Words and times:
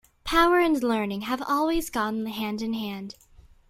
Power 0.23 0.59
and 0.59 0.81
learning 0.81 1.21
have 1.29 1.43
always 1.47 1.91
gone 1.91 2.25
hand 2.25 2.63
in 2.63 2.73
hand. 2.73 3.13